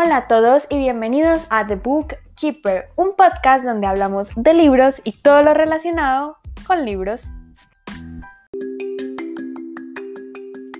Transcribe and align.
Hola 0.00 0.16
a 0.18 0.28
todos 0.28 0.64
y 0.70 0.78
bienvenidos 0.78 1.48
a 1.50 1.66
The 1.66 1.74
Book 1.74 2.14
Keeper, 2.36 2.84
un 2.94 3.16
podcast 3.16 3.64
donde 3.64 3.88
hablamos 3.88 4.30
de 4.36 4.54
libros 4.54 5.00
y 5.02 5.10
todo 5.10 5.42
lo 5.42 5.54
relacionado 5.54 6.36
con 6.68 6.84
libros. 6.84 7.24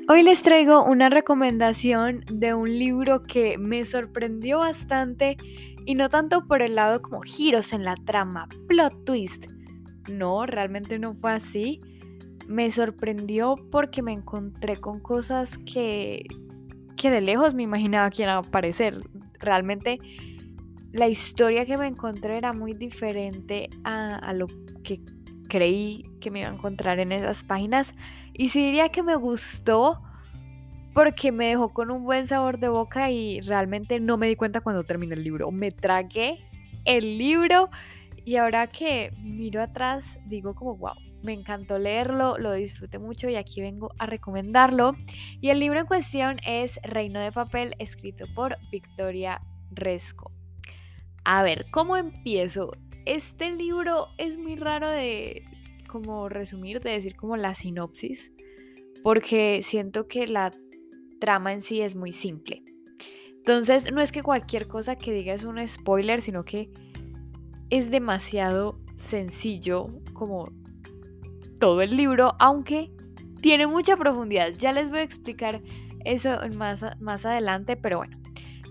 Hoy 0.09 0.23
les 0.23 0.41
traigo 0.45 0.85
una 0.85 1.09
recomendación 1.09 2.25
de 2.31 2.55
un 2.55 2.69
libro 2.79 3.25
que 3.25 3.59
me 3.59 3.85
sorprendió 3.85 4.59
bastante 4.59 5.37
y 5.85 5.97
no 5.97 6.09
tanto 6.11 6.47
por 6.47 6.63
el 6.63 6.77
lado 6.77 7.03
como 7.03 7.23
giros 7.23 7.73
en 7.73 7.83
la 7.83 7.97
trama, 7.97 8.49
plot 8.69 9.05
twist. 9.05 9.47
No, 10.09 10.47
realmente 10.47 10.97
no 11.01 11.17
fue 11.17 11.33
así. 11.33 11.81
Me 12.47 12.71
sorprendió 12.71 13.57
porque 13.73 14.01
me 14.01 14.13
encontré 14.13 14.77
con 14.77 15.01
cosas 15.01 15.59
que 15.59 16.25
que 16.99 17.11
de 17.11 17.23
lejos 17.23 17.55
me 17.55 17.63
imaginaba 17.63 18.11
que 18.11 18.23
iban 18.23 18.35
a 18.35 18.39
aparecer. 18.39 19.01
Realmente 19.39 19.99
la 20.93 21.09
historia 21.09 21.65
que 21.65 21.79
me 21.79 21.87
encontré 21.87 22.37
era 22.37 22.53
muy 22.53 22.75
diferente 22.75 23.71
a, 23.85 24.33
lo 24.35 24.47
que 24.83 25.01
creí 25.49 26.03
que 26.21 26.31
me 26.31 26.41
iba 26.41 26.51
a 26.51 26.53
encontrar 26.53 26.99
en 26.99 27.13
esas 27.13 27.45
páginas. 27.45 27.95
Y 28.35 28.51
sí 28.51 28.63
diría 28.63 28.91
que 28.91 29.03
me 29.03 29.17
gustó 29.17 30.03
porque 30.93 31.33
me 31.33 31.47
dejó 31.47 31.73
con 31.73 31.91
un 31.91 32.05
buen 32.05 32.27
sabor 32.27 32.59
de 32.59 32.69
boca 32.69 33.11
y 33.11 33.41
realmente 33.41 34.01
no 34.01 34.17
me 34.17 34.27
di 34.27 34.37
cuenta 34.37 34.61
cuando 34.61 34.83
terminé 34.83 35.15
el 35.15 35.25
libro. 35.25 35.51
Me 35.51 35.71
tragué 35.71 36.45
el 36.85 37.17
libro 37.17 37.71
y 38.25 38.37
ahora 38.37 38.67
que 38.67 39.13
miro 39.23 39.63
atrás 39.63 40.19
digo 40.27 40.55
como 40.55 40.77
wow, 40.77 40.95
me 41.23 41.33
encantó 41.33 41.79
leerlo, 41.79 42.39
lo 42.39 42.53
disfruté 42.53 42.99
mucho 42.99 43.29
y 43.29 43.37
aquí 43.37 43.61
vengo 43.61 43.93
a 43.99 44.07
recomendarlo. 44.07 44.95
Y 45.41 45.51
el 45.51 45.61
libro 45.61 45.81
en 45.81 45.87
cuestión 45.87 46.39
es 46.47 46.79
Reino 46.83 47.21
de 47.21 47.33
Papel, 47.33 47.75
escrito 47.79 48.27
por 48.35 48.57
Victoria 48.71 49.41
Resco. 49.71 50.33
A 51.25 51.43
ver, 51.43 51.67
¿cómo 51.71 51.97
empiezo? 51.97 52.73
Este 53.05 53.51
libro 53.51 54.09
es 54.19 54.39
muy 54.39 54.57
raro 54.57 54.89
de 54.89 55.45
como 55.89 56.29
resumir, 56.29 56.81
de 56.81 56.91
decir 56.91 57.17
como 57.17 57.37
la 57.37 57.55
sinopsis, 57.55 58.31
porque 59.03 59.61
siento 59.63 60.07
que 60.07 60.27
la 60.27 60.53
trama 61.19 61.53
en 61.53 61.63
sí 61.63 61.81
es 61.81 61.97
muy 61.97 62.13
simple. 62.13 62.63
Entonces, 63.49 63.91
no 63.93 64.01
es 64.01 64.13
que 64.13 64.23
cualquier 64.23 64.69
cosa 64.69 64.95
que 64.95 65.13
diga 65.13 65.33
es 65.33 65.45
un 65.45 65.67
spoiler, 65.67 66.21
sino 66.21 66.45
que 66.45 66.71
es 67.71 67.91
demasiado 67.91 68.79
sencillo 68.97 69.89
como 70.13 70.53
todo 71.59 71.83
el 71.83 71.97
libro, 71.97 72.35
aunque 72.39 72.91
tiene 73.41 73.67
mucha 73.67 73.97
profundidad. 73.97 74.53
Ya 74.59 74.73
les 74.73 74.91
voy 74.91 75.01
a 75.01 75.03
explicar 75.03 75.63
eso 76.05 76.39
más, 76.55 76.85
más 77.01 77.27
adelante, 77.27 77.77
pero 77.77 77.99
bueno. 77.99 78.19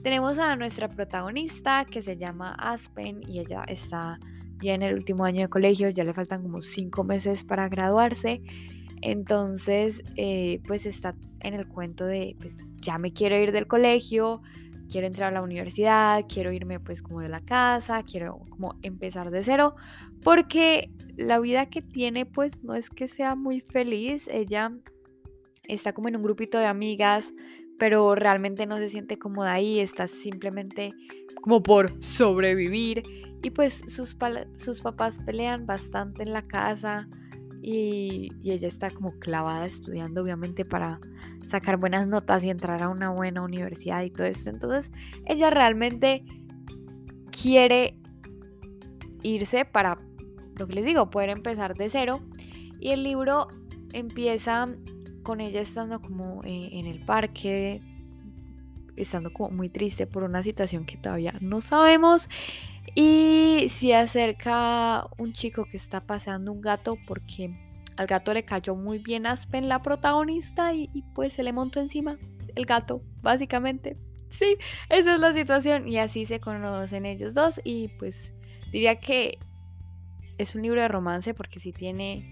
Tenemos 0.03 0.38
a 0.38 0.55
nuestra 0.55 0.88
protagonista 0.88 1.85
que 1.85 2.02
se 2.02 2.17
llama 2.17 2.55
Aspen 2.59 3.21
y 3.27 3.39
ella 3.39 3.63
está 3.67 4.19
ya 4.61 4.73
en 4.73 4.81
el 4.81 4.93
último 4.93 5.25
año 5.25 5.41
de 5.41 5.49
colegio, 5.49 5.89
ya 5.89 6.03
le 6.03 6.13
faltan 6.13 6.43
como 6.43 6.61
cinco 6.61 7.03
meses 7.03 7.43
para 7.43 7.67
graduarse. 7.67 8.41
Entonces, 9.02 10.03
eh, 10.15 10.61
pues 10.65 10.85
está 10.85 11.13
en 11.41 11.53
el 11.53 11.67
cuento 11.67 12.05
de, 12.05 12.35
pues 12.39 12.55
ya 12.81 12.97
me 12.97 13.11
quiero 13.11 13.38
ir 13.38 13.52
del 13.52 13.67
colegio, 13.67 14.41
quiero 14.89 15.07
entrar 15.07 15.30
a 15.30 15.35
la 15.35 15.41
universidad, 15.41 16.25
quiero 16.27 16.52
irme 16.52 16.80
pues 16.80 17.02
como 17.02 17.21
de 17.21 17.30
la 17.30 17.41
casa, 17.41 18.03
quiero 18.03 18.39
como 18.49 18.75
empezar 18.81 19.31
de 19.31 19.43
cero, 19.43 19.75
porque 20.23 20.91
la 21.16 21.39
vida 21.39 21.67
que 21.67 21.81
tiene 21.81 22.25
pues 22.25 22.63
no 22.63 22.73
es 22.75 22.89
que 22.89 23.08
sea 23.08 23.35
muy 23.35 23.61
feliz, 23.61 24.27
ella 24.27 24.71
está 25.67 25.93
como 25.93 26.08
en 26.08 26.15
un 26.15 26.23
grupito 26.23 26.58
de 26.58 26.65
amigas, 26.65 27.31
pero 27.77 28.15
realmente 28.15 28.65
no 28.65 28.77
se 28.77 28.89
siente 28.89 29.17
cómoda 29.17 29.53
ahí, 29.53 29.80
está 29.80 30.08
simplemente 30.08 30.93
como 31.42 31.61
por 31.61 32.02
sobrevivir 32.03 33.03
y 33.43 33.52
pues 33.52 33.83
sus, 33.87 34.17
sus 34.58 34.81
papás 34.81 35.20
pelean 35.26 35.65
bastante 35.65 36.23
en 36.23 36.33
la 36.33 36.47
casa 36.47 37.08
y, 37.61 38.31
y 38.42 38.52
ella 38.52 38.67
está 38.67 38.89
como 38.89 39.17
clavada 39.20 39.65
estudiando 39.65 40.21
obviamente 40.21 40.65
para 40.65 40.99
sacar 41.47 41.77
buenas 41.77 42.08
notas 42.08 42.43
y 42.43 42.49
entrar 42.49 42.83
a 42.83 42.89
una 42.89 43.09
buena 43.09 43.41
universidad 43.41 44.03
y 44.03 44.09
todo 44.09 44.27
eso. 44.27 44.49
Entonces, 44.49 44.91
ella 45.25 45.49
realmente 45.49 46.23
quiere 47.31 47.97
irse 49.23 49.65
para, 49.65 49.97
lo 50.58 50.67
que 50.67 50.73
les 50.73 50.85
digo, 50.85 51.09
poder 51.09 51.30
empezar 51.30 51.75
de 51.75 51.89
cero. 51.89 52.21
Y 52.80 52.91
el 52.91 53.03
libro 53.03 53.47
empieza 53.93 54.65
con 55.23 55.41
ella 55.41 55.61
estando 55.61 56.02
como 56.02 56.41
eh, 56.43 56.69
en 56.73 56.85
el 56.85 57.03
parque, 57.05 57.81
estando 58.95 59.31
como 59.31 59.49
muy 59.49 59.69
triste 59.69 60.08
por 60.08 60.23
una 60.23 60.43
situación 60.43 60.85
que 60.85 60.97
todavía 60.97 61.33
no 61.41 61.61
sabemos. 61.61 62.29
Y 62.95 63.67
se 63.69 63.95
acerca 63.95 65.05
un 65.17 65.33
chico 65.33 65.65
que 65.65 65.77
está 65.77 66.02
paseando 66.02 66.52
un 66.52 66.61
gato 66.61 66.97
porque 67.05 67.67
al 67.97 68.08
gato 68.08 68.33
le 68.33 68.45
cayó 68.45 68.75
muy 68.75 68.99
bien 68.99 69.25
Aspen, 69.25 69.67
la 69.67 69.81
protagonista, 69.81 70.73
y, 70.73 71.03
pues 71.13 71.33
se 71.33 71.43
le 71.43 71.52
montó 71.52 71.80
encima 71.80 72.17
el 72.55 72.65
gato, 72.65 73.02
básicamente. 73.21 73.97
Sí, 74.30 74.58
esa 74.89 75.15
es 75.15 75.19
la 75.19 75.33
situación. 75.33 75.87
Y 75.87 75.97
así 75.97 76.25
se 76.25 76.39
conocen 76.39 77.05
ellos 77.05 77.33
dos. 77.33 77.59
Y 77.63 77.89
pues 77.99 78.33
diría 78.71 78.99
que 78.99 79.39
es 80.37 80.53
un 80.53 80.61
libro 80.61 80.81
de 80.81 80.87
romance 80.87 81.33
porque 81.33 81.59
sí 81.59 81.71
tiene 81.71 82.31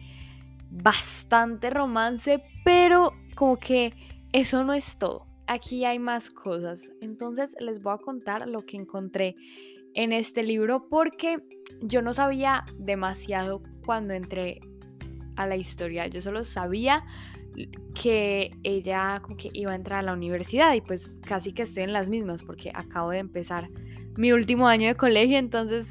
bastante 0.70 1.70
romance, 1.70 2.44
pero 2.64 3.14
como 3.36 3.58
que 3.58 3.94
eso 4.34 4.64
no 4.64 4.74
es 4.74 4.98
todo. 4.98 5.26
Aquí 5.48 5.86
hay 5.86 6.00
más 6.00 6.30
cosas. 6.30 6.90
Entonces 7.02 7.56
les 7.60 7.82
voy 7.82 7.94
a 7.94 7.98
contar 7.98 8.48
lo 8.48 8.60
que 8.66 8.78
encontré 8.78 9.36
en 9.96 10.12
este 10.12 10.44
libro 10.44 10.88
porque 10.90 11.40
yo 11.82 12.02
no 12.02 12.14
sabía 12.14 12.66
demasiado 12.78 13.62
cuando 13.86 14.14
entré 14.14 14.60
a 15.36 15.46
la 15.46 15.56
historia. 15.56 16.08
Yo 16.08 16.22
solo 16.22 16.44
sabía 16.44 17.04
que 17.94 18.52
ella 18.64 19.22
como 19.22 19.38
que 19.38 19.50
iba 19.54 19.72
a 19.72 19.76
entrar 19.76 20.00
a 20.00 20.04
la 20.04 20.14
universidad 20.14 20.74
y 20.74 20.82
pues 20.82 21.14
casi 21.22 21.54
que 21.54 21.64
estoy 21.64 21.84
en 21.84 21.94
las 21.94 22.10
mismas 22.10 22.44
porque 22.44 22.72
acabo 22.74 23.12
de 23.12 23.20
empezar 23.20 23.70
mi 24.18 24.32
último 24.32 24.68
año 24.68 24.88
de 24.88 24.96
colegio, 24.96 25.38
entonces 25.38 25.88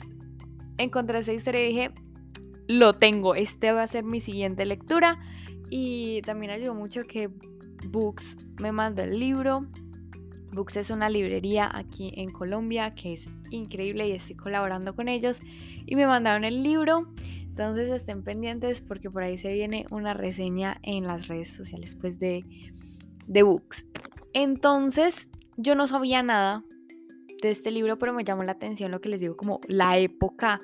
encontré 0.78 1.18
esa 1.18 1.32
historia 1.32 1.64
y 1.64 1.68
dije, 1.68 1.90
lo 2.66 2.94
tengo, 2.94 3.34
este 3.34 3.72
va 3.72 3.82
a 3.82 3.86
ser 3.86 4.04
mi 4.04 4.20
siguiente 4.20 4.64
lectura 4.64 5.18
y 5.70 6.22
también 6.22 6.52
ayudó 6.52 6.74
mucho 6.74 7.02
que 7.02 7.30
Books 7.88 8.36
me 8.60 8.72
mandó 8.72 9.02
el 9.02 9.18
libro. 9.18 9.66
Books 10.52 10.76
es 10.76 10.90
una 10.90 11.08
librería 11.08 11.68
aquí 11.72 12.12
en 12.16 12.30
Colombia 12.30 12.94
que 12.94 13.14
es 13.14 13.26
increíble 13.50 14.08
y 14.08 14.12
estoy 14.12 14.36
colaborando 14.36 14.94
con 14.94 15.08
ellos 15.08 15.38
y 15.84 15.96
me 15.96 16.06
mandaron 16.06 16.44
el 16.44 16.62
libro 16.62 17.08
entonces 17.54 17.88
estén 17.88 18.24
pendientes 18.24 18.80
porque 18.80 19.08
por 19.08 19.22
ahí 19.22 19.38
se 19.38 19.52
viene 19.52 19.86
una 19.90 20.12
reseña 20.12 20.80
en 20.82 21.06
las 21.06 21.28
redes 21.28 21.52
sociales 21.52 21.96
pues 22.00 22.18
de, 22.18 22.42
de 23.28 23.42
books. 23.44 23.86
Entonces 24.32 25.28
yo 25.56 25.76
no 25.76 25.86
sabía 25.86 26.24
nada 26.24 26.64
de 27.40 27.52
este 27.52 27.70
libro, 27.70 27.96
pero 27.96 28.12
me 28.12 28.24
llamó 28.24 28.42
la 28.42 28.50
atención 28.50 28.90
lo 28.90 29.00
que 29.00 29.08
les 29.08 29.20
digo 29.20 29.36
como 29.36 29.60
la 29.68 29.98
época 29.98 30.58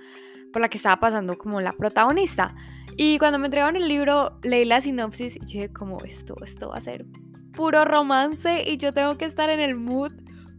por 0.53 0.61
la 0.61 0.69
que 0.69 0.79
estaba 0.79 0.99
pasando 0.99 1.39
como 1.39 1.61
la 1.61 1.71
protagonista. 1.71 2.57
Y 2.97 3.21
cuando 3.21 3.39
me 3.39 3.47
entregaron 3.47 3.77
el 3.77 3.87
libro, 3.87 4.41
leí 4.43 4.65
la 4.65 4.81
sinopsis 4.81 5.37
y 5.37 5.47
dije 5.47 5.73
como 5.73 6.03
esto, 6.03 6.35
esto 6.43 6.71
va 6.71 6.79
a 6.79 6.81
ser 6.81 7.07
puro 7.53 7.85
romance 7.85 8.69
y 8.69 8.79
yo 8.79 8.93
tengo 8.93 9.17
que 9.17 9.27
estar 9.27 9.49
en 9.49 9.61
el 9.61 9.77
mood 9.77 10.11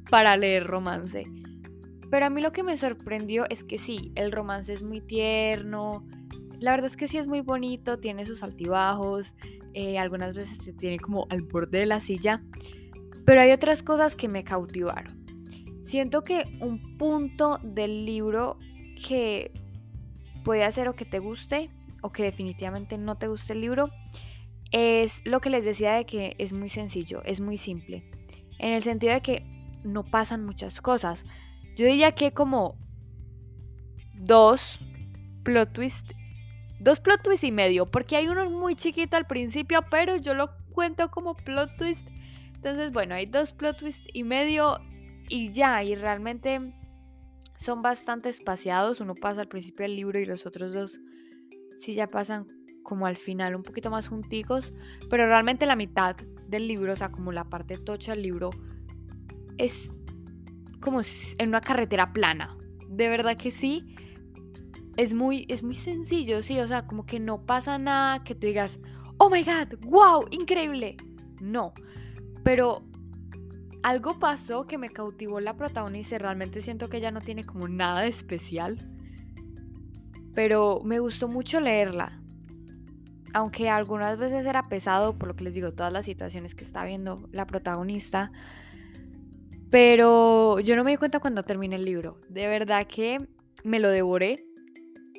para 0.10 0.38
leer 0.38 0.66
romance. 0.66 1.26
Pero 2.10 2.26
a 2.26 2.30
mí 2.30 2.42
lo 2.42 2.54
que 2.54 2.64
me 2.64 2.78
sorprendió 2.78 3.44
es 3.50 3.66
que 3.66 3.78
sí, 3.78 4.14
el 4.16 4.32
romance 4.32 4.72
es 4.72 4.82
muy 4.82 5.02
tierno, 5.02 6.06
la 6.62 6.72
verdad 6.72 6.86
es 6.86 6.96
que 6.96 7.08
sí 7.08 7.18
es 7.18 7.28
muy 7.28 7.42
bonito, 7.42 7.98
tiene 7.98 8.24
sus 8.24 8.44
altibajos, 8.44 9.34
eh, 9.74 9.98
algunas 9.98 10.36
veces 10.36 10.58
se 10.64 10.74
tiene 10.74 11.00
como 11.00 11.26
al 11.30 11.42
borde 11.42 11.80
de 11.80 11.86
la 11.88 12.00
silla, 12.00 12.44
pero 13.26 13.42
hay 13.42 13.52
otras 13.52 13.82
cosas 13.82 14.16
que 14.16 14.30
me 14.30 14.44
cautivaron. 14.44 15.26
Siento 15.82 16.24
que 16.24 16.44
un 16.62 16.98
punto 17.00 17.60
del 17.64 18.06
libro 18.06 18.60
que 19.08 19.52
puede 20.44 20.64
hacer 20.64 20.88
o 20.88 20.96
que 20.96 21.04
te 21.04 21.18
guste 21.18 21.72
o 22.04 22.12
que 22.12 22.24
definitivamente 22.24 23.00
no 23.00 23.18
te 23.18 23.28
guste 23.28 23.54
el 23.54 23.62
libro 23.62 23.90
es 24.72 25.20
lo 25.26 25.42
que 25.42 25.50
les 25.50 25.66
decía 25.66 25.94
de 25.94 26.06
que 26.06 26.36
es 26.38 26.54
muy 26.54 26.70
sencillo, 26.70 27.24
es 27.26 27.40
muy 27.40 27.58
simple, 27.58 28.04
en 28.60 28.74
el 28.74 28.84
sentido 28.84 29.14
de 29.14 29.22
que 29.22 29.44
no 29.84 30.04
pasan 30.04 30.46
muchas 30.46 30.80
cosas. 30.80 31.26
Yo 31.76 31.88
diría 31.88 32.12
que 32.12 32.34
como 32.34 32.76
dos 34.14 34.80
plot 35.44 35.74
twists 35.74 36.14
Dos 36.82 37.00
plot 37.00 37.22
twists 37.22 37.44
y 37.44 37.52
medio, 37.52 37.86
porque 37.86 38.16
hay 38.16 38.28
uno 38.28 38.50
muy 38.50 38.76
chiquito 38.76 39.16
al 39.16 39.28
principio, 39.28 39.82
pero 39.92 40.16
yo 40.18 40.34
lo 40.34 40.50
cuento 40.72 41.12
como 41.12 41.36
plot 41.36 41.78
twist. 41.78 42.08
Entonces, 42.56 42.92
bueno, 42.92 43.14
hay 43.14 43.28
dos 43.28 43.54
plot 43.54 43.78
twists 43.78 44.04
y 44.14 44.24
medio 44.24 44.80
y 45.30 45.52
ya, 45.52 45.84
y 45.84 45.94
realmente 45.94 46.74
son 47.60 47.84
bastante 47.84 48.30
espaciados. 48.30 49.00
Uno 49.00 49.14
pasa 49.14 49.42
al 49.42 49.48
principio 49.48 49.84
del 49.84 49.96
libro 49.96 50.18
y 50.18 50.26
los 50.26 50.48
otros 50.48 50.74
dos 50.74 51.00
sí 51.80 51.94
ya 51.94 52.08
pasan 52.08 52.48
como 52.82 53.06
al 53.06 53.18
final, 53.18 53.56
un 53.56 53.62
poquito 53.62 53.92
más 53.92 54.08
junticos, 54.08 54.74
pero 55.08 55.28
realmente 55.28 55.68
la 55.68 55.76
mitad 55.76 56.16
del 56.48 56.68
libro, 56.68 56.94
o 56.94 56.96
sea, 56.96 57.12
como 57.12 57.32
la 57.32 57.44
parte 57.44 57.78
tocha 57.78 58.14
del 58.14 58.24
libro, 58.24 58.50
es 59.60 59.92
como 60.80 61.02
en 61.38 61.50
una 61.50 61.62
carretera 61.62 62.12
plana. 62.12 62.58
De 62.90 63.08
verdad 63.08 63.38
que 63.38 63.52
sí. 63.52 63.96
Es 64.98 65.14
muy, 65.14 65.46
es 65.50 65.64
muy 65.64 65.76
sencillo, 65.76 66.42
sí. 66.42 66.60
O 66.60 66.68
sea, 66.68 66.86
como 66.86 67.06
que 67.06 67.20
no 67.20 67.46
pasa 67.46 67.78
nada 67.78 68.24
que 68.24 68.36
tú 68.36 68.48
digas, 68.48 68.80
oh 69.18 69.30
my 69.30 69.44
god, 69.44 69.80
wow, 69.82 70.26
increíble. 70.32 70.98
No. 71.40 71.74
Pero 72.44 72.84
algo 73.84 74.20
pasó 74.20 74.68
que 74.68 74.78
me 74.78 74.90
cautivó 74.90 75.40
la 75.40 75.56
protagonista 75.56 76.16
y 76.16 76.20
realmente 76.20 76.62
siento 76.62 76.90
que 76.90 76.98
ella 76.98 77.12
no 77.12 77.22
tiene 77.22 77.46
como 77.46 77.68
nada 77.68 78.06
especial. 78.06 78.78
Pero 80.34 80.82
me 80.84 81.00
gustó 81.00 81.28
mucho 81.28 81.60
leerla. 81.60 82.20
Aunque 83.34 83.70
algunas 83.70 84.18
veces 84.18 84.46
era 84.46 84.64
pesado, 84.64 85.18
por 85.18 85.30
lo 85.30 85.36
que 85.36 85.46
les 85.46 85.54
digo, 85.54 85.72
todas 85.72 85.92
las 85.92 86.06
situaciones 86.06 86.54
que 86.54 86.64
está 86.64 86.84
viendo 86.84 87.28
la 87.32 87.48
protagonista. 87.48 88.32
Pero 89.70 90.60
yo 90.60 90.76
no 90.76 90.84
me 90.84 90.92
di 90.92 90.98
cuenta 90.98 91.20
cuando 91.20 91.44
terminé 91.44 91.76
el 91.76 91.86
libro. 91.86 92.20
De 92.30 92.48
verdad 92.48 92.88
que 92.88 93.28
me 93.64 93.80
lo 93.80 93.90
devoré. 93.90 94.46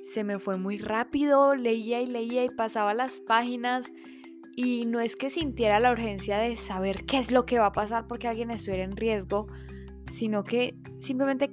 Se 0.03 0.25
me 0.25 0.39
fue 0.39 0.59
muy 0.59 0.79
rápido, 0.79 1.55
leía 1.55 2.01
y 2.01 2.07
leía 2.07 2.45
y 2.45 2.51
pasaba 2.51 2.95
las 2.95 3.21
páginas 3.21 3.91
y 4.55 4.85
no 4.85 5.01
es 5.01 5.17
que 5.17 5.31
sintiera 5.31 5.81
la 5.81 5.93
urgencia 5.93 6.39
de 6.39 6.57
saber 6.57 7.05
qué 7.07 7.19
es 7.19 7.31
lo 7.31 7.47
que 7.47 7.59
va 7.59 7.67
a 7.67 7.73
pasar 7.73 8.07
porque 8.07 8.29
alguien 8.29 8.51
estuviera 8.51 8.85
en 8.85 8.97
riesgo, 8.97 9.47
sino 10.13 10.45
que 10.45 10.75
simplemente 11.01 11.51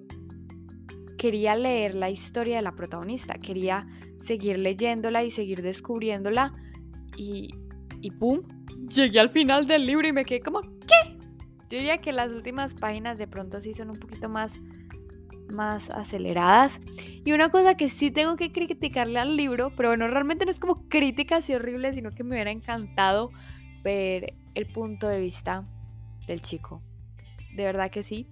quería 1.17 1.55
leer 1.55 1.95
la 1.95 2.09
historia 2.09 2.57
de 2.57 2.61
la 2.61 2.73
protagonista, 2.73 3.35
quería 3.35 3.87
seguir 4.21 4.59
leyéndola 4.59 5.23
y 5.23 5.31
seguir 5.31 5.61
descubriéndola 5.61 6.53
y, 7.15 7.49
y 8.01 8.11
¡pum! 8.11 8.41
Llegué 8.93 9.19
al 9.19 9.29
final 9.29 9.67
del 9.67 9.85
libro 9.85 10.07
y 10.07 10.13
me 10.13 10.25
quedé 10.25 10.41
como, 10.41 10.61
¿qué? 10.61 11.17
Yo 11.69 11.77
diría 11.77 11.99
que 11.99 12.11
las 12.11 12.31
últimas 12.33 12.73
páginas 12.73 13.17
de 13.17 13.27
pronto 13.27 13.61
sí 13.61 13.73
son 13.73 13.91
un 13.91 13.99
poquito 13.99 14.27
más 14.27 14.59
más 15.49 15.89
aceleradas. 15.89 16.79
Y 17.25 17.31
una 17.31 17.49
cosa 17.49 17.75
que 17.75 17.89
sí 17.89 18.11
tengo 18.11 18.35
que 18.35 18.51
criticarle 18.51 19.19
al 19.19 19.35
libro, 19.35 19.71
pero 19.75 19.89
bueno, 19.89 20.07
realmente 20.07 20.45
no 20.45 20.51
es 20.51 20.59
como 20.59 20.87
crítica 20.87 21.37
así 21.37 21.53
horrible, 21.53 21.93
sino 21.93 22.11
que 22.11 22.23
me 22.23 22.31
hubiera 22.31 22.51
encantado 22.51 23.31
ver 23.83 24.33
el 24.55 24.67
punto 24.67 25.07
de 25.07 25.19
vista 25.19 25.67
del 26.27 26.41
chico. 26.41 26.81
De 27.55 27.63
verdad 27.63 27.91
que 27.91 28.03
sí. 28.03 28.27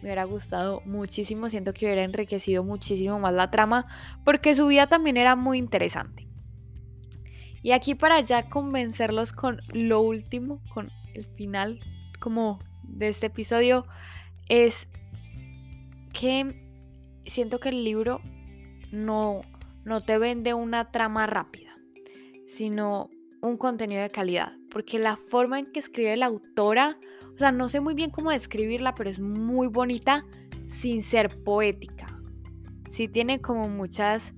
Me 0.00 0.10
hubiera 0.10 0.24
gustado 0.24 0.80
muchísimo, 0.84 1.50
siento 1.50 1.72
que 1.72 1.86
hubiera 1.86 2.04
enriquecido 2.04 2.62
muchísimo 2.62 3.18
más 3.18 3.34
la 3.34 3.50
trama, 3.50 3.86
porque 4.24 4.54
su 4.54 4.68
vida 4.68 4.86
también 4.86 5.16
era 5.16 5.34
muy 5.34 5.58
interesante. 5.58 6.28
Y 7.62 7.72
aquí 7.72 7.96
para 7.96 8.20
ya 8.20 8.48
convencerlos 8.48 9.32
con 9.32 9.60
lo 9.72 10.00
último, 10.00 10.62
con 10.72 10.92
el 11.14 11.26
final 11.26 11.80
como 12.20 12.60
de 12.84 13.08
este 13.08 13.26
episodio, 13.26 13.86
es 14.48 14.88
que 16.18 16.52
siento 17.22 17.60
que 17.60 17.68
el 17.68 17.84
libro 17.84 18.20
no, 18.90 19.42
no 19.84 20.02
te 20.02 20.18
vende 20.18 20.52
una 20.52 20.90
trama 20.90 21.26
rápida, 21.26 21.74
sino 22.46 23.08
un 23.40 23.56
contenido 23.56 24.02
de 24.02 24.10
calidad. 24.10 24.52
Porque 24.72 24.98
la 24.98 25.16
forma 25.16 25.58
en 25.58 25.66
que 25.66 25.78
escribe 25.78 26.16
la 26.16 26.26
autora, 26.26 26.98
o 27.34 27.38
sea, 27.38 27.52
no 27.52 27.68
sé 27.68 27.80
muy 27.80 27.94
bien 27.94 28.10
cómo 28.10 28.32
describirla, 28.32 28.94
pero 28.94 29.08
es 29.10 29.20
muy 29.20 29.68
bonita 29.68 30.24
sin 30.80 31.02
ser 31.02 31.42
poética. 31.44 32.06
Sí 32.90 33.06
tiene 33.06 33.40
como 33.40 33.68
muchas 33.68 34.32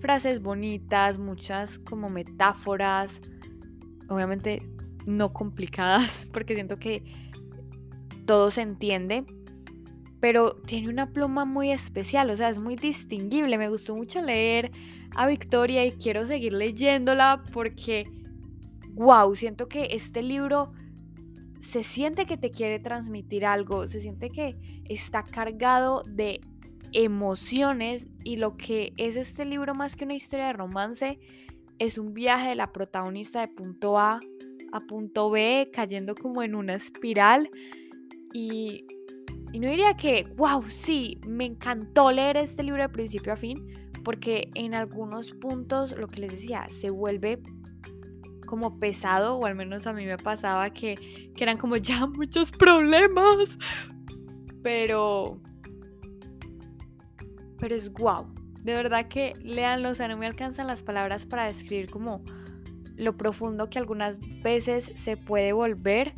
frases 0.00 0.42
bonitas, 0.42 1.18
muchas 1.18 1.78
como 1.78 2.08
metáforas, 2.08 3.20
obviamente 4.08 4.68
no 5.06 5.32
complicadas, 5.32 6.26
porque 6.32 6.54
siento 6.54 6.78
que 6.78 7.04
todo 8.26 8.50
se 8.50 8.62
entiende, 8.62 9.24
pero 10.20 10.52
tiene 10.66 10.88
una 10.88 11.10
pluma 11.10 11.44
muy 11.44 11.70
especial, 11.72 12.30
o 12.30 12.36
sea, 12.36 12.50
es 12.50 12.58
muy 12.58 12.76
distinguible. 12.76 13.56
Me 13.58 13.68
gustó 13.68 13.96
mucho 13.96 14.20
leer 14.20 14.70
a 15.16 15.26
Victoria 15.26 15.84
y 15.86 15.92
quiero 15.92 16.26
seguir 16.26 16.52
leyéndola 16.52 17.42
porque, 17.52 18.04
wow, 18.92 19.34
siento 19.34 19.66
que 19.66 19.88
este 19.90 20.22
libro 20.22 20.72
se 21.62 21.82
siente 21.82 22.26
que 22.26 22.36
te 22.36 22.50
quiere 22.50 22.80
transmitir 22.80 23.46
algo, 23.46 23.86
se 23.88 24.00
siente 24.00 24.28
que 24.28 24.56
está 24.88 25.24
cargado 25.24 26.02
de 26.06 26.40
emociones 26.92 28.08
y 28.24 28.36
lo 28.36 28.56
que 28.56 28.92
es 28.96 29.16
este 29.16 29.44
libro 29.44 29.74
más 29.74 29.94
que 29.94 30.04
una 30.04 30.14
historia 30.14 30.46
de 30.46 30.52
romance 30.52 31.18
es 31.78 31.96
un 31.96 32.12
viaje 32.12 32.50
de 32.50 32.54
la 32.56 32.66
protagonista 32.66 33.40
de 33.40 33.48
punto 33.48 33.98
A 33.98 34.20
a 34.72 34.80
punto 34.80 35.30
B 35.30 35.70
cayendo 35.72 36.14
como 36.14 36.42
en 36.42 36.54
una 36.54 36.74
espiral 36.74 37.48
y 38.32 38.84
y 39.52 39.60
no 39.60 39.68
diría 39.68 39.96
que, 39.96 40.26
wow, 40.36 40.62
sí, 40.68 41.18
me 41.26 41.44
encantó 41.44 42.12
leer 42.12 42.36
este 42.36 42.62
libro 42.62 42.82
de 42.82 42.88
principio 42.88 43.32
a 43.32 43.36
fin, 43.36 43.66
porque 44.04 44.50
en 44.54 44.74
algunos 44.74 45.32
puntos, 45.32 45.96
lo 45.96 46.08
que 46.08 46.20
les 46.20 46.32
decía, 46.32 46.66
se 46.80 46.90
vuelve 46.90 47.42
como 48.46 48.78
pesado, 48.78 49.36
o 49.36 49.46
al 49.46 49.54
menos 49.54 49.86
a 49.86 49.92
mí 49.92 50.04
me 50.04 50.16
pasaba 50.16 50.70
que, 50.70 51.30
que 51.34 51.42
eran 51.42 51.56
como 51.56 51.76
ya 51.76 52.06
muchos 52.06 52.50
problemas. 52.52 53.58
Pero... 54.62 55.40
Pero 57.58 57.74
es 57.74 57.92
wow. 57.92 58.32
De 58.62 58.74
verdad 58.74 59.08
que 59.08 59.34
leanlo, 59.42 59.90
o 59.90 59.94
sea, 59.94 60.08
no 60.08 60.16
me 60.16 60.26
alcanzan 60.26 60.66
las 60.66 60.82
palabras 60.82 61.26
para 61.26 61.46
describir 61.46 61.90
como 61.90 62.22
lo 62.96 63.16
profundo 63.16 63.70
que 63.70 63.78
algunas 63.78 64.18
veces 64.42 64.92
se 64.94 65.16
puede 65.16 65.52
volver 65.52 66.14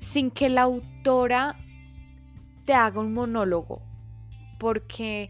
sin 0.00 0.30
que 0.30 0.48
la 0.48 0.62
autora 0.62 1.56
te 2.70 2.74
haga 2.74 3.00
un 3.00 3.12
monólogo, 3.12 3.82
porque 4.60 5.28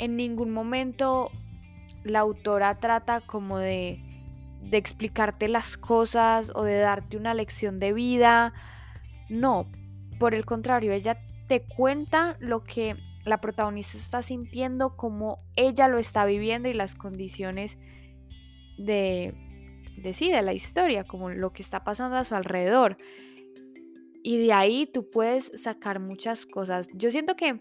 en 0.00 0.16
ningún 0.16 0.50
momento 0.50 1.30
la 2.02 2.18
autora 2.18 2.80
trata 2.80 3.20
como 3.20 3.58
de, 3.58 4.00
explicarte 4.72 5.46
las 5.46 5.76
cosas 5.76 6.50
o 6.56 6.64
de 6.64 6.78
darte 6.78 7.16
una 7.16 7.34
lección 7.34 7.78
de 7.78 7.92
vida. 7.92 8.52
No, 9.28 9.70
por 10.18 10.34
el 10.34 10.44
contrario, 10.44 10.92
ella 10.92 11.18
te 11.46 11.62
cuenta 11.62 12.36
lo 12.40 12.64
que 12.64 12.96
la 13.24 13.40
protagonista 13.40 13.96
está 13.96 14.20
sintiendo, 14.20 14.96
como 14.96 15.38
ella 15.54 15.86
lo 15.86 15.98
está 15.98 16.24
viviendo 16.24 16.68
y 16.68 16.74
las 16.74 16.96
condiciones 16.96 17.78
de, 18.76 19.34
de 19.98 20.12
sí, 20.14 20.32
de 20.32 20.42
la 20.42 20.52
historia, 20.52 21.04
como 21.04 21.30
lo 21.30 21.52
que 21.52 21.62
está 21.62 21.84
pasando 21.84 22.16
a 22.16 22.24
su 22.24 22.34
alrededor. 22.34 22.96
Y 24.22 24.38
de 24.38 24.52
ahí 24.52 24.86
tú 24.86 25.10
puedes 25.10 25.50
sacar 25.60 25.98
muchas 25.98 26.46
cosas. 26.46 26.86
Yo 26.94 27.10
siento 27.10 27.34
que 27.34 27.60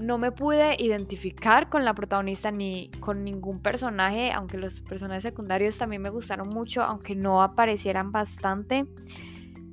no 0.00 0.16
me 0.16 0.32
pude 0.32 0.76
identificar 0.82 1.68
con 1.68 1.84
la 1.84 1.94
protagonista 1.94 2.50
ni 2.50 2.90
con 3.00 3.22
ningún 3.22 3.60
personaje, 3.60 4.32
aunque 4.32 4.56
los 4.56 4.80
personajes 4.80 5.22
secundarios 5.22 5.76
también 5.76 6.00
me 6.00 6.08
gustaron 6.08 6.48
mucho, 6.48 6.82
aunque 6.82 7.14
no 7.14 7.42
aparecieran 7.42 8.10
bastante. 8.10 8.86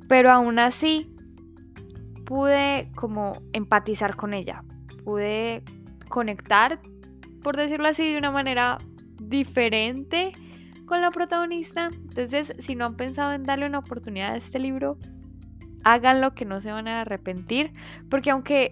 Pero 0.10 0.32
aún 0.32 0.60
así 0.60 1.10
pude 2.26 2.92
como 2.96 3.42
empatizar 3.54 4.18
con 4.18 4.34
ella. 4.34 4.64
Pude 5.06 5.64
conectar, 6.10 6.82
por 7.42 7.56
decirlo 7.56 7.88
así, 7.88 8.12
de 8.12 8.18
una 8.18 8.32
manera 8.32 8.78
diferente 9.22 10.34
con 10.86 11.02
la 11.02 11.12
protagonista. 11.12 11.90
Entonces, 11.94 12.54
si 12.60 12.76
no 12.76 12.86
han 12.86 12.98
pensado 12.98 13.32
en 13.32 13.44
darle 13.44 13.66
una 13.66 13.80
oportunidad 13.80 14.34
a 14.34 14.38
este 14.38 14.60
libro, 14.60 14.98
háganlo 15.84 16.34
que 16.34 16.46
no 16.46 16.62
se 16.62 16.72
van 16.72 16.88
a 16.88 17.02
arrepentir, 17.02 17.74
porque 18.10 18.32
aunque 18.32 18.72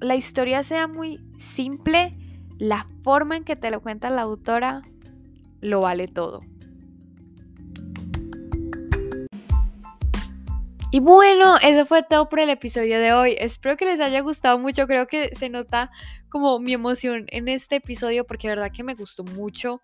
la 0.00 0.16
historia 0.16 0.62
sea 0.62 0.86
muy 0.86 1.20
simple, 1.38 2.16
la 2.58 2.86
forma 3.02 3.36
en 3.36 3.44
que 3.44 3.56
te 3.56 3.70
lo 3.70 3.80
cuenta 3.80 4.10
la 4.10 4.22
autora 4.22 4.82
lo 5.60 5.80
vale 5.80 6.08
todo. 6.08 6.40
Y 10.94 11.00
bueno, 11.00 11.56
eso 11.62 11.86
fue 11.86 12.02
todo 12.02 12.28
por 12.28 12.38
el 12.38 12.50
episodio 12.50 13.00
de 13.00 13.14
hoy. 13.14 13.34
Espero 13.38 13.78
que 13.78 13.86
les 13.86 13.98
haya 13.98 14.20
gustado 14.20 14.58
mucho. 14.58 14.86
Creo 14.86 15.06
que 15.06 15.34
se 15.34 15.48
nota 15.48 15.90
como 16.28 16.58
mi 16.58 16.74
emoción 16.74 17.24
en 17.28 17.48
este 17.48 17.76
episodio 17.76 18.26
porque 18.26 18.48
de 18.48 18.56
verdad 18.56 18.72
que 18.72 18.84
me 18.84 18.94
gustó 18.94 19.24
mucho 19.24 19.80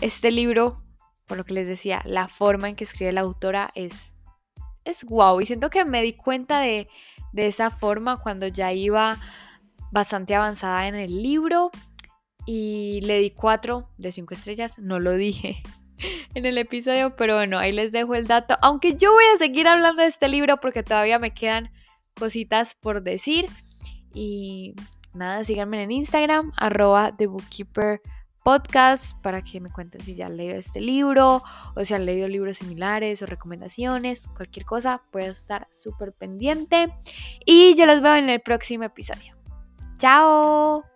este 0.00 0.32
libro. 0.32 0.82
Por 1.28 1.38
lo 1.38 1.44
que 1.44 1.54
les 1.54 1.68
decía, 1.68 2.02
la 2.04 2.26
forma 2.26 2.68
en 2.68 2.74
que 2.74 2.82
escribe 2.82 3.12
la 3.12 3.20
autora 3.20 3.70
es 3.76 4.13
es 4.84 5.04
guau. 5.04 5.40
Y 5.40 5.46
siento 5.46 5.70
que 5.70 5.84
me 5.84 6.02
di 6.02 6.12
cuenta 6.12 6.60
de, 6.60 6.88
esa 7.34 7.70
forma 7.70 8.18
cuando 8.18 8.46
ya 8.46 8.72
iba 8.72 9.16
bastante 9.90 10.34
avanzada 10.34 10.86
en 10.88 10.94
el 10.94 11.22
libro 11.22 11.70
y 12.46 13.00
le 13.02 13.18
di 13.18 13.30
4 13.30 13.88
de 13.96 14.12
5 14.12 14.34
estrellas. 14.34 14.78
No 14.78 15.00
lo 15.00 15.14
dije 15.14 15.62
en 16.34 16.46
el 16.46 16.58
episodio, 16.58 17.16
pero 17.16 17.34
bueno, 17.36 17.58
ahí 17.58 17.72
les 17.72 17.92
dejo 17.92 18.14
el 18.14 18.26
dato. 18.26 18.56
Aunque 18.62 18.96
yo 18.96 19.12
voy 19.12 19.24
a 19.34 19.38
seguir 19.38 19.66
hablando 19.66 20.02
de 20.02 20.08
este 20.08 20.28
libro 20.28 20.60
porque 20.60 20.82
todavía 20.82 21.18
me 21.18 21.34
quedan 21.34 21.72
cositas 22.18 22.74
por 22.74 23.02
decir. 23.02 23.46
Y 24.12 24.74
nada, 25.12 25.42
síganme 25.42 25.82
en 25.82 25.90
Instagram, 25.90 26.52
arroba 26.56 27.12
podcast 28.44 29.16
para 29.22 29.42
que 29.42 29.60
me 29.60 29.72
cuenten 29.72 30.00
si 30.02 30.14
ya 30.14 30.26
han 30.26 30.36
leído 30.36 30.56
este 30.56 30.80
libro 30.80 31.42
o 31.74 31.84
si 31.84 31.94
han 31.94 32.06
leído 32.06 32.28
libros 32.28 32.58
similares 32.58 33.22
o 33.22 33.26
recomendaciones, 33.26 34.28
cualquier 34.36 34.66
cosa, 34.66 35.02
puede 35.10 35.28
estar 35.28 35.66
súper 35.70 36.12
pendiente. 36.12 36.94
Y 37.44 37.74
yo 37.74 37.86
los 37.86 38.00
veo 38.00 38.14
en 38.14 38.28
el 38.28 38.40
próximo 38.40 38.84
episodio. 38.84 39.34
¡Chao! 39.98 40.93